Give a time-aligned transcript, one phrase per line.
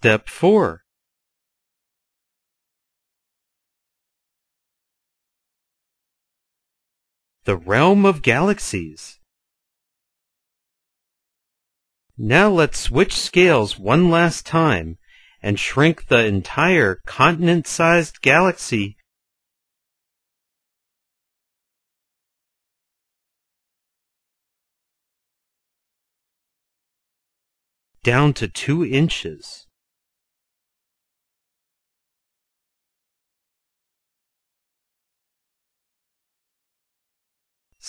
[0.00, 0.84] Step 4.
[7.42, 9.18] The realm of galaxies.
[12.16, 14.98] Now let's switch scales one last time
[15.42, 18.96] and shrink the entire continent-sized galaxy
[28.04, 29.67] down to two inches.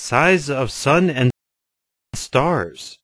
[0.02, 1.30] Size of sun and
[2.16, 2.98] stars.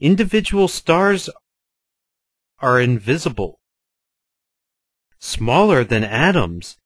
[0.00, 1.28] Individual stars
[2.58, 3.60] are invisible,
[5.18, 6.78] smaller than atoms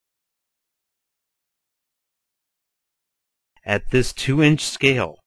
[3.64, 5.20] at this 2-inch scale.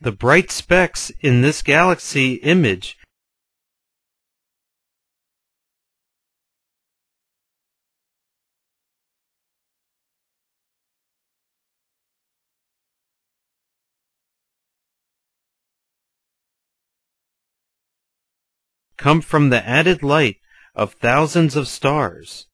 [0.00, 2.96] The bright specks in this galaxy image
[19.00, 20.36] come from the added light
[20.74, 22.46] of thousands of stars.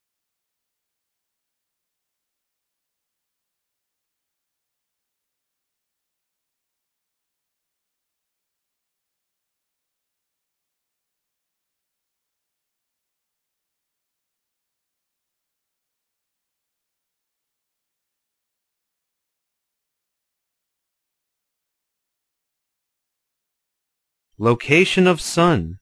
[24.39, 25.79] Location of sun.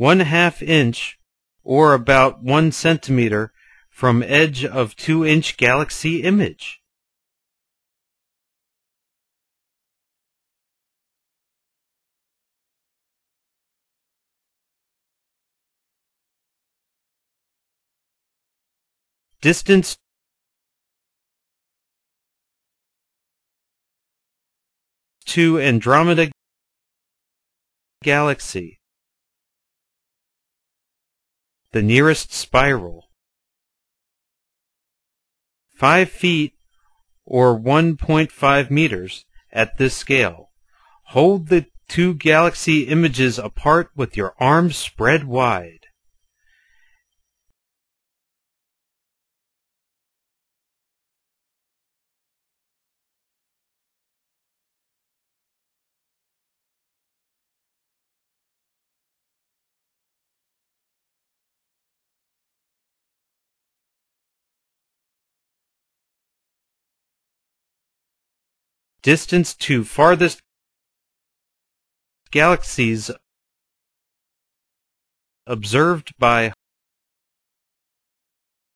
[0.00, 1.18] One half inch
[1.62, 3.52] or about one centimeter
[3.90, 6.80] from edge of two inch galaxy image.
[19.42, 19.98] Distance
[25.26, 26.30] to Andromeda
[28.02, 28.79] Galaxy.
[31.72, 33.10] The nearest spiral.
[35.76, 36.54] 5 feet
[37.24, 40.50] or 1.5 meters at this scale.
[41.04, 45.79] Hold the two galaxy images apart with your arms spread wide.
[69.02, 70.40] Distance to farthest
[72.30, 73.10] galaxies
[75.46, 76.52] observed by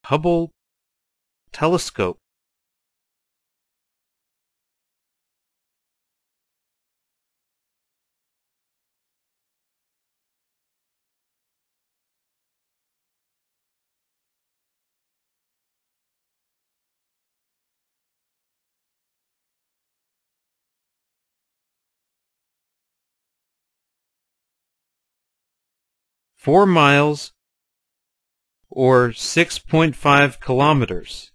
[0.06, 0.50] Hubble
[1.52, 2.18] telescope.
[26.44, 27.32] Four miles
[28.68, 31.32] or 6.5 kilometers.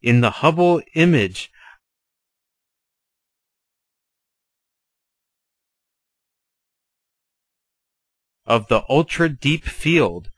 [0.00, 1.52] In the Hubble image
[8.46, 10.30] of the ultra-deep field,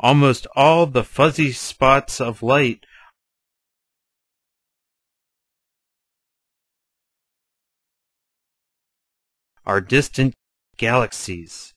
[0.00, 2.86] almost all the fuzzy spots of light
[9.66, 10.34] are distant
[10.78, 11.74] galaxies.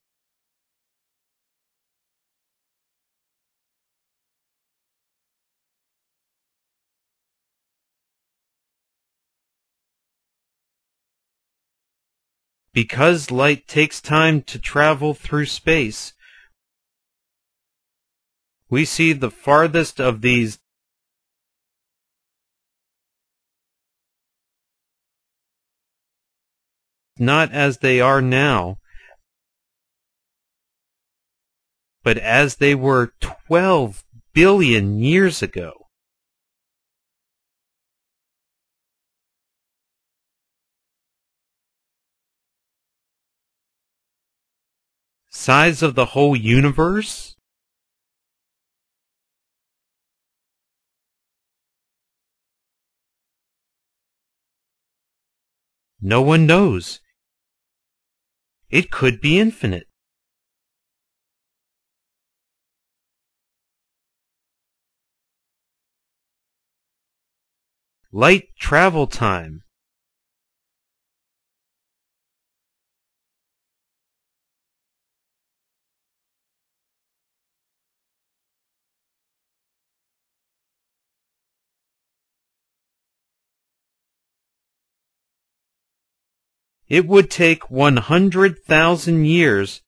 [12.71, 16.13] Because light takes time to travel through space,
[18.73, 20.57] we see the farthest of these
[27.19, 28.79] not as they are now,
[32.01, 33.13] but as they were
[33.47, 34.03] 12
[34.33, 35.73] billion years ago.
[45.29, 47.35] Size of the whole universe?
[56.05, 56.99] No one knows.
[58.69, 59.87] It could be infinite.
[68.11, 69.61] Light travel time.
[86.87, 89.81] It would take 100,000 years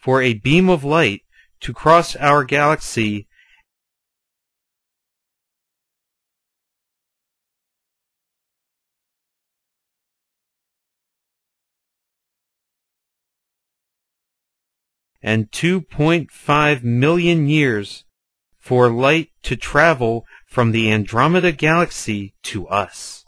[0.00, 1.22] for a beam of light
[1.60, 3.28] to cross our galaxy
[15.22, 18.04] and 2.5 million years
[18.58, 23.24] for light to travel from the Andromeda Galaxy to us.